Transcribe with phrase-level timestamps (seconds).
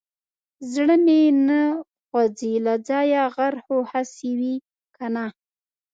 [0.73, 1.61] زړه مې نه
[2.07, 4.55] خوځي له ځايه غر خو هسې وي
[4.95, 5.25] کنه.